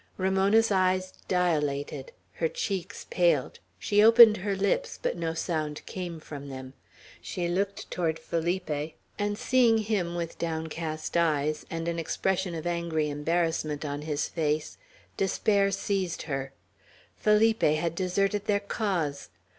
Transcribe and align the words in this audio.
Ramona's 0.17 0.71
eyes 0.71 1.13
dilated, 1.27 2.11
her 2.37 2.47
cheeks 2.47 3.05
paled; 3.11 3.59
she 3.77 4.01
opened 4.03 4.37
her 4.37 4.55
lips, 4.55 4.97
but 4.99 5.15
no 5.15 5.35
sound 5.35 5.85
came 5.85 6.19
from 6.19 6.49
them; 6.49 6.73
she 7.21 7.47
looked 7.47 7.91
toward 7.91 8.17
Felipe, 8.17 8.95
and 9.19 9.37
seeing 9.37 9.77
him 9.77 10.15
with 10.15 10.39
downcast 10.39 11.15
eyes, 11.15 11.67
and 11.69 11.87
an 11.87 11.99
expression 11.99 12.55
of 12.55 12.65
angry 12.65 13.11
embarrassment 13.11 13.85
on 13.85 14.01
his 14.01 14.27
face, 14.27 14.79
despair 15.17 15.69
seized 15.69 16.23
her. 16.23 16.51
Felipe 17.15 17.61
had 17.61 17.93
deserted 17.93 18.45
their 18.47 18.59
cause. 18.59 19.29